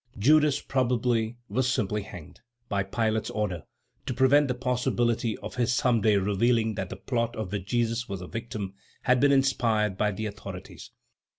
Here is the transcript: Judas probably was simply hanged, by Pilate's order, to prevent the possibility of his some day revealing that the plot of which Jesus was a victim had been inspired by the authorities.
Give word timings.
Judas 0.17 0.59
probably 0.61 1.37
was 1.47 1.71
simply 1.71 2.01
hanged, 2.01 2.41
by 2.69 2.81
Pilate's 2.81 3.29
order, 3.29 3.65
to 4.07 4.15
prevent 4.15 4.47
the 4.47 4.55
possibility 4.55 5.37
of 5.37 5.53
his 5.57 5.75
some 5.75 6.01
day 6.01 6.17
revealing 6.17 6.73
that 6.73 6.89
the 6.89 6.95
plot 6.95 7.35
of 7.35 7.51
which 7.51 7.67
Jesus 7.67 8.09
was 8.09 8.19
a 8.19 8.25
victim 8.25 8.73
had 9.03 9.19
been 9.19 9.31
inspired 9.31 9.97
by 9.99 10.09
the 10.11 10.25
authorities. 10.25 10.89